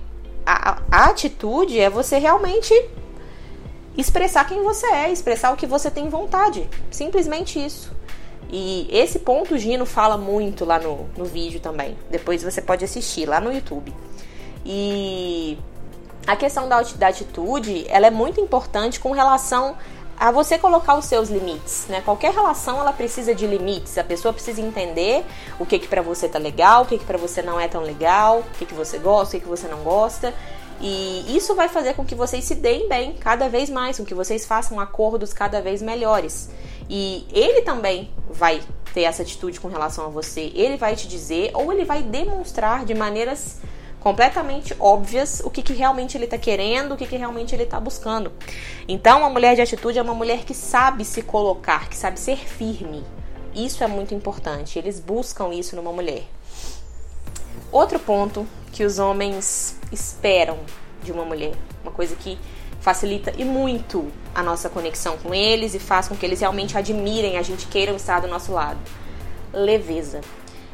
a, 0.45 0.81
a 0.91 1.05
atitude 1.07 1.79
é 1.79 1.91
você 1.91 2.19
realmente 2.19 2.73
expressar 3.97 4.47
quem 4.47 4.63
você 4.63 4.87
é, 4.87 5.11
expressar 5.11 5.53
o 5.53 5.57
que 5.57 5.67
você 5.67 5.91
tem 5.91 6.09
vontade. 6.09 6.69
Simplesmente 6.91 7.65
isso. 7.65 7.97
E 8.51 8.89
esse 8.91 9.19
ponto 9.19 9.55
o 9.55 9.59
Gino 9.59 9.85
fala 9.85 10.17
muito 10.17 10.65
lá 10.65 10.79
no, 10.79 11.09
no 11.17 11.25
vídeo 11.25 11.61
também. 11.61 11.97
Depois 12.11 12.43
você 12.43 12.63
pode 12.63 12.85
assistir 12.85 13.27
lá 13.27 13.41
no 13.41 13.53
YouTube. 13.53 13.93
E 14.65 15.59
a 16.27 16.37
questão 16.37 16.69
da, 16.69 16.81
da 16.81 17.09
atitude, 17.09 17.87
ela 17.89 18.07
é 18.07 18.11
muito 18.11 18.41
importante 18.41 19.01
com 19.01 19.13
relação 19.13 19.77
a 20.19 20.33
você 20.33 20.59
colocar 20.59 20.97
os 20.97 21.05
seus 21.05 21.29
limites, 21.29 21.87
né? 21.89 22.01
Qualquer 22.01 22.33
relação 22.33 22.81
ela 22.81 22.93
precisa 22.93 23.35
de 23.35 23.47
limites. 23.47 23.97
A 23.97 24.05
pessoa 24.05 24.35
precisa 24.35 24.61
entender 24.61 25.25
o 25.61 25.65
que 25.65 25.79
que 25.79 25.87
para 25.87 26.03
você 26.03 26.29
tá 26.29 26.39
legal, 26.39 26.83
o 26.83 26.87
que 26.87 26.99
que 26.99 27.05
para 27.05 27.17
você 27.17 27.41
não 27.41 27.59
é 27.61 27.69
tão 27.69 27.83
legal, 27.83 28.41
o 28.41 28.59
que 28.59 28.67
que 28.67 28.75
você 28.75 28.99
gosta, 28.99 29.37
o 29.37 29.39
que 29.39 29.45
que 29.45 29.51
você 29.51 29.69
não 29.69 29.79
gosta. 29.79 30.35
E 30.81 31.37
isso 31.37 31.55
vai 31.55 31.69
fazer 31.69 31.95
com 31.95 32.05
que 32.05 32.15
vocês 32.15 32.45
se 32.45 32.55
deem 32.55 32.89
bem 32.89 33.13
cada 33.15 33.49
vez 33.49 33.71
mais, 33.71 33.99
com 33.99 34.05
que 34.05 34.15
vocês 34.15 34.45
façam 34.45 34.81
acordos 34.81 35.33
cada 35.33 35.61
vez 35.61 35.81
melhores. 35.81 36.51
E 36.91 37.27
ele 37.33 37.63
também 37.63 38.11
vai 38.29 38.61
ter 38.93 39.03
essa 39.03 39.23
atitude 39.23 39.61
com 39.61 39.69
relação 39.69 40.07
a 40.07 40.09
você. 40.09 40.51
Ele 40.55 40.77
vai 40.77 40.97
te 40.97 41.07
dizer 41.07 41.51
ou 41.55 41.73
ele 41.73 41.85
vai 41.85 42.03
demonstrar 42.03 42.85
de 42.85 42.95
maneiras 42.95 43.59
completamente 44.01 44.75
óbvias 44.79 45.41
o 45.45 45.51
que, 45.51 45.63
que 45.63 45.73
realmente 45.73 46.17
ele 46.17 46.25
está 46.25 46.39
querendo, 46.39 46.93
o 46.93 46.97
que, 46.97 47.07
que 47.07 47.17
realmente 47.17 47.55
ele 47.55 47.65
está 47.65 47.81
buscando. 47.81 48.33
Então, 48.87 49.21
uma 49.21 49.31
mulher 49.31 49.55
de 49.55 49.63
atitude 49.63 49.99
é 49.99 50.03
uma 50.03 50.15
mulher 50.15 50.45
que 50.45 50.55
sabe 50.55 51.05
se 51.05 51.23
colocar, 51.23 51.89
que 51.89 51.97
sabe 51.97 52.19
ser 52.19 52.39
firme. 52.39 53.05
Isso 53.55 53.83
é 53.83 53.87
muito 53.87 54.15
importante. 54.15 54.79
Eles 54.79 55.01
buscam 55.01 55.53
isso 55.53 55.75
numa 55.75 55.93
mulher. 55.93 56.25
Outro 57.73 57.99
ponto 57.99 58.47
que 58.73 58.85
os 58.85 58.99
homens 58.99 59.77
esperam 59.91 60.59
de 61.03 61.13
uma 61.13 61.25
mulher, 61.25 61.55
uma 61.83 61.93
coisa 61.93 62.15
que 62.15 62.39
facilita 62.81 63.33
e 63.37 63.45
muito 63.45 64.11
a 64.35 64.43
nossa 64.43 64.69
conexão 64.69 65.19
com 65.19 65.35
eles 65.35 65.75
e 65.75 65.79
faz 65.79 66.09
com 66.09 66.17
que 66.17 66.25
eles 66.25 66.41
realmente 66.41 66.79
admirem, 66.79 67.37
a 67.37 67.43
gente 67.43 67.67
queiram 67.67 67.97
estar 67.97 68.21
do 68.21 68.29
nosso 68.29 68.53
lado. 68.53 68.79
Leveza. 69.53 70.21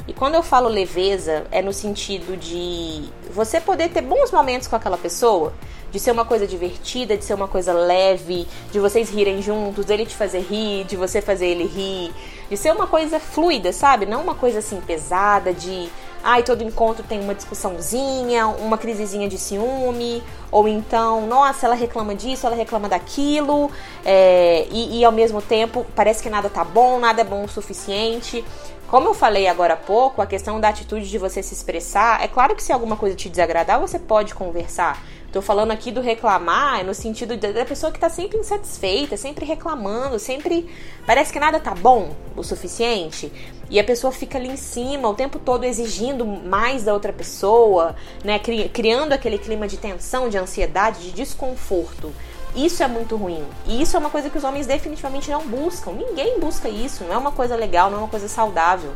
E 0.06 0.12
quando 0.12 0.34
eu 0.34 0.42
falo 0.42 0.68
leveza, 0.68 1.46
é 1.50 1.62
no 1.62 1.72
sentido 1.72 2.36
de 2.36 3.04
você 3.30 3.60
poder 3.60 3.88
ter 3.88 4.02
bons 4.02 4.30
momentos 4.30 4.68
com 4.68 4.76
aquela 4.76 4.98
pessoa, 4.98 5.54
de 5.90 5.98
ser 5.98 6.10
uma 6.10 6.24
coisa 6.24 6.46
divertida, 6.46 7.16
de 7.16 7.24
ser 7.24 7.34
uma 7.34 7.48
coisa 7.48 7.72
leve, 7.72 8.46
de 8.70 8.78
vocês 8.78 9.08
rirem 9.08 9.40
juntos, 9.40 9.86
dele 9.86 10.04
te 10.04 10.14
fazer 10.14 10.40
rir, 10.40 10.84
de 10.84 10.96
você 10.96 11.22
fazer 11.22 11.46
ele 11.46 11.64
rir, 11.64 12.12
de 12.50 12.56
ser 12.56 12.72
uma 12.72 12.86
coisa 12.86 13.18
fluida, 13.18 13.72
sabe? 13.72 14.04
Não 14.04 14.20
uma 14.20 14.34
coisa 14.34 14.58
assim 14.58 14.80
pesada, 14.80 15.54
de 15.54 15.88
ai, 16.24 16.42
todo 16.42 16.62
encontro 16.62 17.04
tem 17.06 17.20
uma 17.20 17.34
discussãozinha, 17.34 18.46
uma 18.46 18.78
crisezinha 18.78 19.28
de 19.28 19.36
ciúme, 19.36 20.22
ou 20.50 20.66
então, 20.66 21.26
nossa, 21.26 21.66
ela 21.66 21.74
reclama 21.74 22.14
disso, 22.14 22.46
ela 22.46 22.56
reclama 22.56 22.88
daquilo, 22.88 23.70
é, 24.04 24.66
e, 24.70 25.00
e 25.00 25.04
ao 25.04 25.12
mesmo 25.12 25.42
tempo 25.42 25.84
parece 25.94 26.22
que 26.22 26.30
nada 26.30 26.48
tá 26.48 26.64
bom, 26.64 26.98
nada 26.98 27.20
é 27.20 27.24
bom 27.24 27.44
o 27.44 27.48
suficiente. 27.48 28.42
Como 28.88 29.08
eu 29.08 29.14
falei 29.14 29.48
agora 29.48 29.74
há 29.74 29.76
pouco, 29.76 30.20
a 30.20 30.26
questão 30.26 30.60
da 30.60 30.68
atitude 30.68 31.08
de 31.08 31.18
você 31.18 31.42
se 31.42 31.54
expressar, 31.54 32.22
é 32.22 32.28
claro 32.28 32.54
que 32.54 32.62
se 32.62 32.72
alguma 32.72 32.96
coisa 32.96 33.16
te 33.16 33.28
desagradar, 33.28 33.80
você 33.80 33.98
pode 33.98 34.34
conversar. 34.34 35.02
Tô 35.32 35.42
falando 35.42 35.72
aqui 35.72 35.90
do 35.90 36.00
reclamar 36.00 36.84
no 36.84 36.94
sentido 36.94 37.36
da 37.36 37.64
pessoa 37.64 37.90
que 37.90 37.98
tá 37.98 38.08
sempre 38.08 38.38
insatisfeita, 38.38 39.16
sempre 39.16 39.44
reclamando, 39.44 40.16
sempre 40.16 40.70
parece 41.04 41.32
que 41.32 41.40
nada 41.40 41.58
tá 41.58 41.74
bom 41.74 42.14
o 42.36 42.44
suficiente. 42.44 43.32
E 43.68 43.80
a 43.80 43.82
pessoa 43.82 44.12
fica 44.12 44.38
ali 44.38 44.48
em 44.48 44.56
cima 44.56 45.08
o 45.08 45.14
tempo 45.14 45.40
todo 45.40 45.64
exigindo 45.64 46.24
mais 46.24 46.84
da 46.84 46.94
outra 46.94 47.12
pessoa, 47.12 47.96
né, 48.22 48.38
criando 48.38 49.12
aquele 49.12 49.38
clima 49.38 49.66
de 49.66 49.76
tensão, 49.76 50.28
de 50.28 50.38
ansiedade, 50.38 51.00
de 51.00 51.10
desconforto. 51.10 52.12
Isso 52.54 52.82
é 52.82 52.88
muito 52.88 53.16
ruim. 53.16 53.44
E 53.66 53.82
isso 53.82 53.96
é 53.96 53.98
uma 53.98 54.10
coisa 54.10 54.30
que 54.30 54.38
os 54.38 54.44
homens 54.44 54.66
definitivamente 54.66 55.30
não 55.30 55.46
buscam. 55.46 55.92
Ninguém 55.92 56.38
busca 56.38 56.68
isso. 56.68 57.04
Não 57.04 57.14
é 57.14 57.16
uma 57.16 57.32
coisa 57.32 57.56
legal, 57.56 57.90
não 57.90 57.98
é 57.98 58.00
uma 58.02 58.08
coisa 58.08 58.28
saudável. 58.28 58.92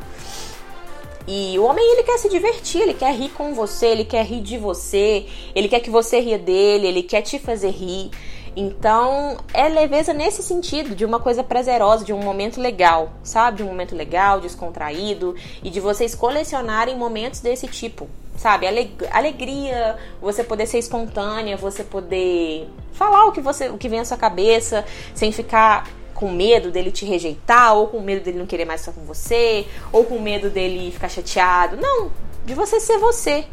E 1.26 1.58
o 1.58 1.64
homem 1.64 1.84
ele 1.92 2.04
quer 2.04 2.18
se 2.18 2.28
divertir, 2.28 2.80
ele 2.80 2.94
quer 2.94 3.14
rir 3.14 3.28
com 3.30 3.52
você, 3.52 3.88
ele 3.88 4.04
quer 4.04 4.24
rir 4.24 4.40
de 4.40 4.56
você, 4.56 5.26
ele 5.54 5.68
quer 5.68 5.80
que 5.80 5.90
você 5.90 6.20
ria 6.20 6.38
dele, 6.38 6.86
ele 6.86 7.02
quer 7.02 7.20
te 7.20 7.38
fazer 7.38 7.68
rir. 7.68 8.10
Então, 8.56 9.36
é 9.52 9.68
leveza 9.68 10.14
nesse 10.14 10.42
sentido, 10.42 10.94
de 10.94 11.04
uma 11.04 11.20
coisa 11.20 11.44
prazerosa, 11.44 12.04
de 12.04 12.14
um 12.14 12.22
momento 12.22 12.60
legal, 12.60 13.12
sabe? 13.22 13.58
De 13.58 13.62
um 13.62 13.66
momento 13.66 13.94
legal, 13.94 14.40
descontraído 14.40 15.34
e 15.62 15.68
de 15.68 15.80
vocês 15.80 16.14
colecionarem 16.14 16.96
momentos 16.96 17.40
desse 17.40 17.68
tipo 17.68 18.08
sabe? 18.38 18.66
Alegria, 19.10 19.96
você 20.22 20.42
poder 20.42 20.66
ser 20.66 20.78
espontânea, 20.78 21.56
você 21.56 21.84
poder 21.84 22.68
falar 22.92 23.26
o 23.26 23.32
que 23.32 23.40
você, 23.40 23.68
o 23.68 23.76
que 23.76 23.88
vem 23.88 24.00
à 24.00 24.04
sua 24.04 24.16
cabeça, 24.16 24.84
sem 25.14 25.30
ficar 25.32 25.86
com 26.14 26.30
medo 26.30 26.70
dele 26.70 26.90
te 26.90 27.04
rejeitar, 27.04 27.74
ou 27.74 27.88
com 27.88 28.00
medo 28.00 28.24
dele 28.24 28.38
não 28.38 28.46
querer 28.46 28.64
mais 28.64 28.80
estar 28.80 28.92
com 28.92 29.02
você, 29.02 29.66
ou 29.92 30.04
com 30.04 30.18
medo 30.18 30.48
dele 30.48 30.90
ficar 30.90 31.08
chateado. 31.08 31.76
Não, 31.76 32.10
de 32.46 32.54
você 32.54 32.80
ser 32.80 32.98
você. 32.98 33.44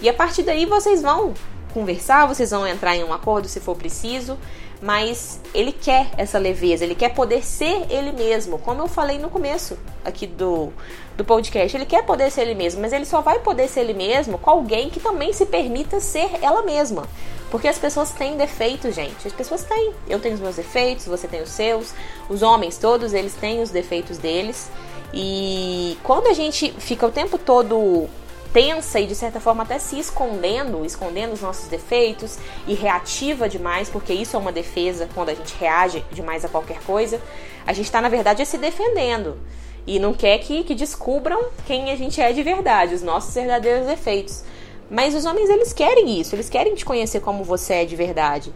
E 0.00 0.08
a 0.08 0.12
partir 0.12 0.42
daí 0.42 0.66
vocês 0.66 1.00
vão 1.00 1.32
conversar, 1.72 2.26
vocês 2.26 2.50
vão 2.50 2.66
entrar 2.66 2.94
em 2.94 3.02
um 3.02 3.12
acordo 3.12 3.48
se 3.48 3.58
for 3.60 3.76
preciso, 3.76 4.38
mas 4.84 5.40
ele 5.54 5.72
quer 5.72 6.10
essa 6.14 6.38
leveza, 6.38 6.84
ele 6.84 6.94
quer 6.94 7.14
poder 7.14 7.42
ser 7.42 7.86
ele 7.88 8.12
mesmo, 8.12 8.58
como 8.58 8.82
eu 8.82 8.86
falei 8.86 9.18
no 9.18 9.30
começo 9.30 9.78
aqui 10.04 10.26
do, 10.26 10.70
do 11.16 11.24
podcast. 11.24 11.74
Ele 11.74 11.86
quer 11.86 12.04
poder 12.04 12.30
ser 12.30 12.42
ele 12.42 12.54
mesmo, 12.54 12.82
mas 12.82 12.92
ele 12.92 13.06
só 13.06 13.22
vai 13.22 13.38
poder 13.38 13.66
ser 13.66 13.80
ele 13.80 13.94
mesmo 13.94 14.36
com 14.36 14.50
alguém 14.50 14.90
que 14.90 15.00
também 15.00 15.32
se 15.32 15.46
permita 15.46 16.00
ser 16.00 16.28
ela 16.42 16.60
mesma. 16.60 17.08
Porque 17.50 17.66
as 17.66 17.78
pessoas 17.78 18.10
têm 18.10 18.36
defeitos, 18.36 18.94
gente. 18.94 19.26
As 19.26 19.32
pessoas 19.32 19.64
têm. 19.64 19.94
Eu 20.06 20.20
tenho 20.20 20.34
os 20.34 20.40
meus 20.40 20.56
defeitos, 20.56 21.06
você 21.06 21.26
tem 21.26 21.40
os 21.40 21.48
seus. 21.48 21.94
Os 22.28 22.42
homens, 22.42 22.76
todos 22.76 23.14
eles 23.14 23.32
têm 23.32 23.62
os 23.62 23.70
defeitos 23.70 24.18
deles. 24.18 24.70
E 25.14 25.96
quando 26.02 26.26
a 26.26 26.34
gente 26.34 26.70
fica 26.78 27.06
o 27.06 27.10
tempo 27.10 27.38
todo 27.38 28.06
tensa 28.54 29.00
e 29.00 29.06
de 29.06 29.16
certa 29.16 29.40
forma 29.40 29.64
até 29.64 29.80
se 29.80 29.98
escondendo, 29.98 30.86
escondendo 30.86 31.32
os 31.32 31.40
nossos 31.42 31.68
defeitos 31.68 32.38
e 32.68 32.74
reativa 32.74 33.48
demais, 33.48 33.88
porque 33.90 34.12
isso 34.12 34.36
é 34.36 34.38
uma 34.38 34.52
defesa 34.52 35.08
quando 35.12 35.30
a 35.30 35.34
gente 35.34 35.56
reage 35.58 36.04
demais 36.12 36.44
a 36.44 36.48
qualquer 36.48 36.80
coisa, 36.82 37.20
a 37.66 37.72
gente 37.72 37.86
está 37.86 38.00
na 38.00 38.08
verdade 38.08 38.46
se 38.46 38.56
defendendo 38.56 39.36
e 39.84 39.98
não 39.98 40.14
quer 40.14 40.38
que, 40.38 40.62
que 40.62 40.74
descubram 40.74 41.46
quem 41.66 41.90
a 41.90 41.96
gente 41.96 42.20
é 42.20 42.32
de 42.32 42.44
verdade, 42.44 42.94
os 42.94 43.02
nossos 43.02 43.34
verdadeiros 43.34 43.88
defeitos. 43.88 44.44
Mas 44.88 45.16
os 45.16 45.24
homens 45.24 45.50
eles 45.50 45.72
querem 45.72 46.20
isso, 46.20 46.36
eles 46.36 46.48
querem 46.48 46.76
te 46.76 46.84
conhecer 46.84 47.20
como 47.20 47.42
você 47.42 47.74
é 47.74 47.84
de 47.84 47.96
verdade. 47.96 48.54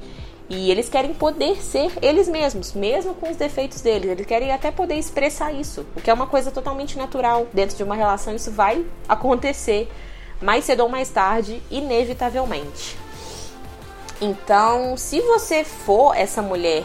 E 0.49 0.71
eles 0.71 0.89
querem 0.89 1.13
poder 1.13 1.63
ser 1.63 1.93
eles 2.01 2.27
mesmos, 2.27 2.73
mesmo 2.73 3.15
com 3.15 3.31
os 3.31 3.37
defeitos 3.37 3.83
deles. 3.83 4.11
Eles 4.11 4.27
querem 4.27 4.51
até 4.51 4.71
poder 4.71 4.95
expressar 4.95 5.53
isso, 5.53 5.85
o 5.95 6.01
que 6.01 6.11
é 6.11 6.15
uma 6.15 6.27
coisa 6.27 6.51
totalmente 6.51 6.97
natural. 6.97 7.47
Dentro 7.53 7.77
de 7.77 7.83
uma 7.83 7.95
relação, 7.95 8.35
isso 8.35 8.51
vai 8.51 8.85
acontecer 9.07 9.91
mais 10.41 10.65
cedo 10.65 10.81
ou 10.85 10.89
mais 10.89 11.11
tarde, 11.11 11.63
inevitavelmente. 11.71 12.97
Então, 14.21 14.97
se 14.97 15.21
você 15.21 15.63
for 15.65 16.17
essa 16.17 16.41
mulher, 16.41 16.85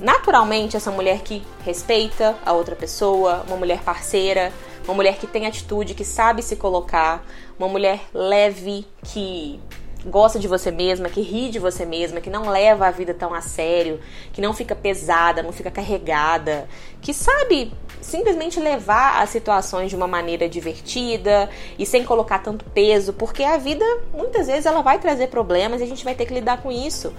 naturalmente, 0.00 0.76
essa 0.76 0.90
mulher 0.90 1.20
que 1.20 1.42
respeita 1.64 2.36
a 2.44 2.52
outra 2.52 2.74
pessoa, 2.74 3.44
uma 3.46 3.56
mulher 3.56 3.80
parceira, 3.82 4.52
uma 4.84 4.94
mulher 4.94 5.18
que 5.18 5.26
tem 5.26 5.46
atitude, 5.46 5.94
que 5.94 6.04
sabe 6.04 6.42
se 6.42 6.56
colocar, 6.56 7.24
uma 7.58 7.68
mulher 7.68 8.00
leve, 8.12 8.86
que 9.04 9.60
gosta 10.06 10.38
de 10.38 10.46
você 10.46 10.70
mesma, 10.70 11.08
que 11.08 11.20
ri 11.20 11.50
de 11.50 11.58
você 11.58 11.84
mesma, 11.84 12.20
que 12.20 12.30
não 12.30 12.48
leva 12.48 12.86
a 12.86 12.90
vida 12.90 13.12
tão 13.12 13.34
a 13.34 13.40
sério, 13.40 14.00
que 14.32 14.40
não 14.40 14.52
fica 14.52 14.74
pesada, 14.74 15.42
não 15.42 15.52
fica 15.52 15.70
carregada, 15.70 16.68
que 17.00 17.12
sabe 17.12 17.72
simplesmente 18.00 18.60
levar 18.60 19.22
as 19.22 19.30
situações 19.30 19.90
de 19.90 19.96
uma 19.96 20.06
maneira 20.06 20.48
divertida 20.48 21.50
e 21.78 21.84
sem 21.84 22.04
colocar 22.04 22.38
tanto 22.38 22.64
peso, 22.66 23.12
porque 23.12 23.42
a 23.42 23.58
vida 23.58 23.84
muitas 24.14 24.46
vezes 24.46 24.66
ela 24.66 24.82
vai 24.82 24.98
trazer 24.98 25.28
problemas 25.28 25.80
e 25.80 25.84
a 25.84 25.86
gente 25.86 26.04
vai 26.04 26.14
ter 26.14 26.26
que 26.26 26.34
lidar 26.34 26.62
com 26.62 26.70
isso. 26.70 27.12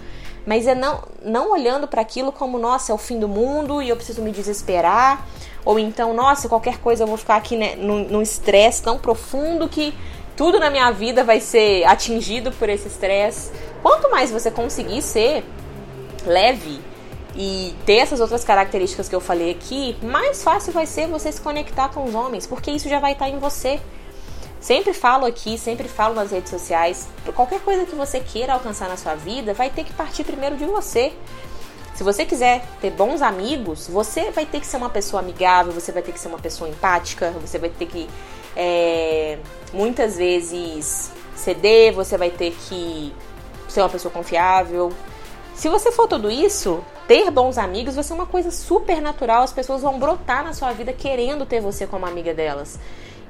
Mas 0.46 0.66
é 0.66 0.74
não, 0.74 1.04
não 1.22 1.52
olhando 1.52 1.88
para 1.88 2.02
aquilo 2.02 2.32
como, 2.32 2.58
nossa, 2.58 2.92
é 2.92 2.96
o 2.96 2.98
fim 2.98 3.20
do 3.20 3.28
mundo 3.28 3.82
e 3.82 3.90
eu 3.90 3.96
preciso 3.96 4.22
me 4.22 4.32
desesperar, 4.32 5.28
ou 5.66 5.78
então, 5.78 6.14
nossa, 6.14 6.48
qualquer 6.48 6.80
coisa 6.80 7.04
eu 7.04 7.08
vou 7.08 7.18
ficar 7.18 7.36
aqui 7.36 7.56
né, 7.56 7.76
num 7.76 8.22
estresse 8.22 8.82
tão 8.82 8.98
profundo 8.98 9.68
que 9.68 9.94
tudo 10.40 10.58
na 10.58 10.70
minha 10.70 10.90
vida 10.90 11.22
vai 11.22 11.42
ser 11.42 11.84
atingido 11.84 12.50
por 12.54 12.70
esse 12.70 12.88
estresse. 12.88 13.52
Quanto 13.82 14.10
mais 14.10 14.32
você 14.32 14.50
conseguir 14.50 15.02
ser 15.02 15.44
leve 16.26 16.80
e 17.36 17.76
ter 17.86 17.96
essas 17.96 18.22
outras 18.22 18.46
características 18.46 19.10
que 19.10 19.14
eu 19.14 19.20
falei 19.20 19.52
aqui, 19.52 19.98
mais 20.02 20.42
fácil 20.42 20.72
vai 20.72 20.86
ser 20.86 21.08
você 21.08 21.30
se 21.30 21.42
conectar 21.42 21.90
com 21.90 22.06
os 22.06 22.16
homens, 22.16 22.48
porque 22.48 22.72
isso 22.72 22.88
já 22.88 23.02
vai 23.02 23.12
estar 23.12 23.28
em 23.28 23.38
você. 23.38 23.82
Sempre 24.62 24.94
falo 24.94 25.26
aqui, 25.26 25.58
sempre 25.58 25.90
falo 25.90 26.16
nas 26.16 26.32
redes 26.32 26.50
sociais, 26.50 27.10
qualquer 27.36 27.60
coisa 27.60 27.86
que 27.86 27.94
você 27.94 28.22
queira 28.22 28.54
alcançar 28.54 28.88
na 28.88 28.96
sua 28.96 29.16
vida, 29.16 29.54
vai 29.54 29.70
ter 29.70 29.84
que 29.84 29.92
partir 29.92 30.24
primeiro 30.24 30.56
de 30.56 30.64
você. 30.64 31.12
Se 31.94 32.02
você 32.02 32.24
quiser 32.24 32.66
ter 32.80 32.92
bons 32.92 33.22
amigos, 33.22 33.90
você 33.90 34.32
vai 34.32 34.46
ter 34.46 34.62
que 34.62 34.68
ser 34.68 34.78
uma 34.78 34.90
pessoa 34.90 35.22
amigável, 35.22 35.74
você 35.74 35.92
vai 35.92 36.02
ter 36.02 36.14
que 36.14 36.20
ser 36.20 36.30
uma 36.30 36.40
pessoa 36.40 36.70
empática, 36.70 37.32
você 37.42 37.58
vai 37.60 37.70
ter 37.70 37.88
que 37.88 38.08
é, 38.56 39.38
muitas 39.74 40.18
vezes 40.18 41.12
ceder, 41.36 41.94
você 41.94 42.18
vai 42.18 42.30
ter 42.30 42.52
que 42.52 43.14
ser 43.68 43.82
uma 43.82 43.90
pessoa 43.90 44.12
confiável. 44.12 44.92
Se 45.54 45.70
você 45.70 45.92
for 45.92 46.08
tudo 46.08 46.30
isso, 46.30 46.84
ter 47.08 47.30
bons 47.32 47.58
amigos 47.58 47.96
vai 47.96 48.04
ser 48.04 48.14
uma 48.14 48.26
coisa 48.26 48.52
super 48.52 49.02
natural, 49.02 49.44
as 49.44 49.52
pessoas 49.52 49.82
vão 49.82 50.00
brotar 50.00 50.44
na 50.44 50.54
sua 50.54 50.72
vida 50.72 50.94
querendo 50.94 51.46
ter 51.46 51.60
você 51.60 51.86
como 51.86 52.06
amiga 52.06 52.34
delas. 52.34 52.80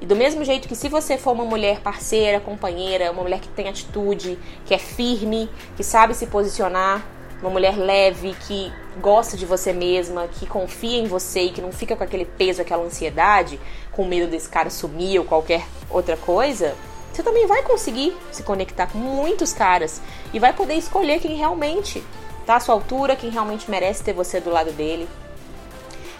E 0.00 0.06
do 0.06 0.16
mesmo 0.16 0.44
jeito 0.44 0.66
que 0.66 0.74
se 0.74 0.88
você 0.88 1.18
for 1.18 1.32
uma 1.32 1.44
mulher 1.44 1.80
parceira, 1.80 2.40
companheira, 2.40 3.10
uma 3.12 3.22
mulher 3.22 3.40
que 3.40 3.48
tem 3.48 3.68
atitude, 3.68 4.38
que 4.64 4.72
é 4.72 4.78
firme, 4.78 5.50
que 5.76 5.84
sabe 5.84 6.14
se 6.14 6.26
posicionar, 6.26 7.04
uma 7.40 7.50
mulher 7.50 7.76
leve, 7.76 8.34
que 8.46 8.72
gosta 9.00 9.36
de 9.36 9.46
você 9.46 9.72
mesma, 9.72 10.28
que 10.28 10.46
confia 10.46 10.98
em 10.98 11.06
você 11.06 11.42
e 11.42 11.50
que 11.50 11.60
não 11.60 11.72
fica 11.72 11.96
com 11.96 12.04
aquele 12.04 12.24
peso, 12.24 12.60
aquela 12.60 12.84
ansiedade, 12.84 13.58
com 13.92 14.04
medo 14.04 14.30
desse 14.30 14.48
cara 14.48 14.70
sumir 14.70 15.18
ou 15.18 15.24
qualquer 15.24 15.66
outra 15.88 16.16
coisa, 16.16 16.74
você 17.12 17.22
também 17.22 17.46
vai 17.46 17.62
conseguir 17.62 18.16
se 18.30 18.42
conectar 18.42 18.86
com 18.86 18.98
muitos 18.98 19.52
caras 19.52 20.00
e 20.32 20.38
vai 20.38 20.52
poder 20.52 20.74
escolher 20.74 21.20
quem 21.20 21.36
realmente 21.36 22.02
tá 22.46 22.56
à 22.56 22.60
sua 22.60 22.74
altura, 22.74 23.16
quem 23.16 23.30
realmente 23.30 23.70
merece 23.70 24.04
ter 24.04 24.12
você 24.12 24.40
do 24.40 24.50
lado 24.50 24.72
dele. 24.72 25.08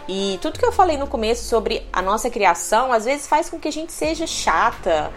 E 0.09 0.39
tudo 0.43 0.59
que 0.59 0.67
eu 0.67 0.73
falei 0.73 0.97
no 0.97 1.07
começo 1.07 1.45
sobre 1.45 1.87
a 1.93 2.03
nossa 2.03 2.29
criação, 2.29 2.93
às 2.93 3.05
vezes 3.05 3.27
faz 3.29 3.49
com 3.49 3.61
que 3.61 3.69
a 3.69 3.73
gente 3.73 3.93
seja 3.93 4.27
chata, 4.27 5.13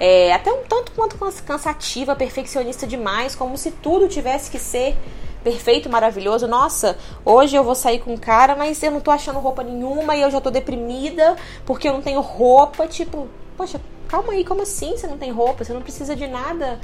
é, 0.00 0.32
até 0.32 0.50
um 0.50 0.62
tanto 0.62 0.92
quanto 0.92 1.18
cansativa, 1.44 2.16
perfeccionista 2.16 2.86
demais, 2.86 3.34
como 3.34 3.58
se 3.58 3.70
tudo 3.70 4.08
tivesse 4.08 4.50
que 4.50 4.58
ser 4.58 4.96
perfeito, 5.42 5.88
maravilhoso. 5.88 6.46
Nossa, 6.46 6.96
hoje 7.24 7.56
eu 7.56 7.64
vou 7.64 7.74
sair 7.74 7.98
com 8.00 8.14
um 8.14 8.16
cara, 8.16 8.54
mas 8.56 8.82
eu 8.82 8.90
não 8.90 9.00
tô 9.00 9.10
achando 9.10 9.38
roupa 9.38 9.62
nenhuma 9.62 10.16
e 10.16 10.22
eu 10.22 10.30
já 10.30 10.40
tô 10.40 10.50
deprimida 10.50 11.36
porque 11.64 11.88
eu 11.88 11.92
não 11.92 12.02
tenho 12.02 12.20
roupa. 12.20 12.86
Tipo, 12.86 13.28
poxa, 13.56 13.80
calma 14.08 14.32
aí, 14.32 14.44
como 14.44 14.62
assim 14.62 14.96
você 14.96 15.06
não 15.06 15.18
tem 15.18 15.30
roupa? 15.30 15.64
Você 15.64 15.72
não 15.72 15.82
precisa 15.82 16.14
de 16.14 16.26
nada 16.26 16.80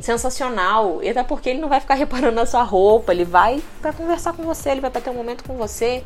sensacional. 0.00 1.02
E 1.02 1.08
até 1.08 1.22
porque 1.22 1.50
ele 1.50 1.60
não 1.60 1.68
vai 1.68 1.80
ficar 1.80 1.94
reparando 1.96 2.36
na 2.36 2.46
sua 2.46 2.62
roupa, 2.62 3.12
ele 3.12 3.24
vai 3.24 3.62
para 3.80 3.92
conversar 3.92 4.32
com 4.32 4.42
você, 4.42 4.70
ele 4.70 4.80
vai 4.80 4.90
para 4.90 5.00
ter 5.00 5.10
um 5.10 5.14
momento 5.14 5.44
com 5.44 5.54
você. 5.56 6.04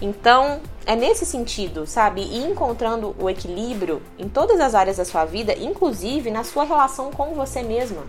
Então, 0.00 0.60
é 0.84 0.94
nesse 0.94 1.24
sentido, 1.24 1.86
sabe? 1.86 2.20
E 2.20 2.38
encontrando 2.38 3.16
o 3.18 3.30
equilíbrio 3.30 4.02
em 4.18 4.28
todas 4.28 4.60
as 4.60 4.74
áreas 4.74 4.98
da 4.98 5.04
sua 5.04 5.24
vida, 5.24 5.54
inclusive 5.58 6.30
na 6.30 6.44
sua 6.44 6.64
relação 6.64 7.10
com 7.10 7.34
você 7.34 7.62
mesma. 7.62 8.02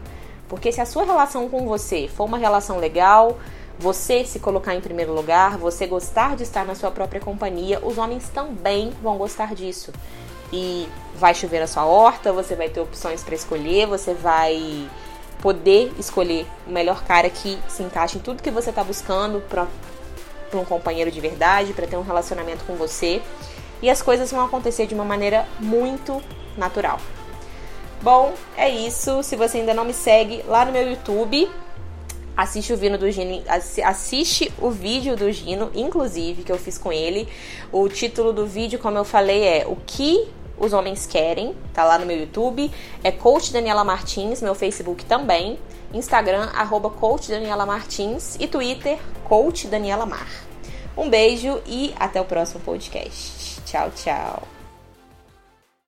Porque 0.47 0.71
se 0.71 0.79
a 0.79 0.85
sua 0.85 1.03
relação 1.03 1.49
com 1.49 1.67
você 1.67 2.07
for 2.07 2.25
uma 2.25 2.37
relação 2.37 2.79
legal, 2.79 3.37
você 3.79 4.25
se 4.25 4.39
colocar 4.39 4.73
em 4.73 4.81
primeiro 4.81 5.13
lugar, 5.13 5.57
você 5.57 5.85
gostar 5.85 6.35
de 6.35 6.43
estar 6.43 6.65
na 6.65 6.73
sua 6.73 6.89
própria 6.89 7.21
companhia, 7.21 7.79
os 7.85 7.97
homens 7.97 8.29
também 8.29 8.91
vão 9.01 9.17
gostar 9.17 9.53
disso. 9.53 9.91
E 10.51 10.87
vai 11.15 11.35
chover 11.35 11.59
na 11.59 11.67
sua 11.67 11.85
horta, 11.85 12.31
você 12.31 12.55
vai 12.55 12.69
ter 12.69 12.79
opções 12.79 13.23
para 13.23 13.35
escolher, 13.35 13.85
você 13.85 14.13
vai 14.13 14.89
poder 15.41 15.93
escolher 15.99 16.47
o 16.65 16.71
melhor 16.71 17.03
cara 17.03 17.29
que 17.29 17.59
se 17.67 17.83
encaixe 17.83 18.17
em 18.17 18.21
tudo 18.21 18.41
que 18.41 18.49
você 18.49 18.69
está 18.69 18.83
buscando 18.83 19.41
para 19.47 19.67
um 20.53 20.65
companheiro 20.65 21.11
de 21.11 21.19
verdade, 21.19 21.73
para 21.73 21.85
ter 21.85 21.97
um 21.97 22.01
relacionamento 22.01 22.63
com 22.65 22.75
você. 22.75 23.21
E 23.81 23.89
as 23.89 24.01
coisas 24.01 24.31
vão 24.31 24.43
acontecer 24.43 24.87
de 24.87 24.95
uma 24.95 25.05
maneira 25.05 25.45
muito 25.59 26.21
natural. 26.57 26.99
Bom, 28.01 28.33
é 28.55 28.69
isso. 28.69 29.23
Se 29.23 29.35
você 29.35 29.57
ainda 29.57 29.73
não 29.73 29.85
me 29.85 29.93
segue 29.93 30.43
lá 30.47 30.63
no 30.65 30.71
meu 30.71 30.87
YouTube, 30.87 31.49
assiste 32.35 32.71
o 32.71 32.77
vídeo 32.77 32.97
do 32.97 33.09
Gino, 33.09 33.43
assiste 33.83 34.53
o 34.59 34.69
vídeo 34.69 35.15
do 35.15 35.31
Gino, 35.31 35.71
inclusive, 35.73 36.43
que 36.43 36.51
eu 36.51 36.57
fiz 36.57 36.77
com 36.77 36.93
ele. 36.93 37.27
O 37.71 37.89
título 37.89 38.31
do 38.31 38.45
vídeo, 38.45 38.77
como 38.77 38.97
eu 38.97 39.03
falei, 39.03 39.43
é 39.43 39.65
O 39.67 39.75
que 39.75 40.27
os 40.59 40.73
homens 40.73 41.05
querem, 41.05 41.55
tá 41.73 41.83
lá 41.83 41.97
no 41.97 42.05
meu 42.05 42.19
YouTube. 42.19 42.71
É 43.03 43.11
Coach 43.11 43.51
Daniela 43.51 43.83
Martins, 43.83 44.41
meu 44.41 44.55
Facebook 44.55 45.05
também. 45.05 45.57
Instagram, 45.93 46.49
arroba 46.53 46.89
Coach 46.89 47.29
Daniela 47.29 47.65
Martins 47.65 48.35
e 48.39 48.47
Twitter, 48.47 48.99
Coach 49.23 49.67
Daniela 49.67 50.05
Mar. 50.05 50.27
Um 50.97 51.09
beijo 51.09 51.61
e 51.65 51.93
até 51.99 52.19
o 52.19 52.25
próximo 52.25 52.59
podcast. 52.61 53.61
Tchau, 53.65 53.91
tchau. 53.95 54.56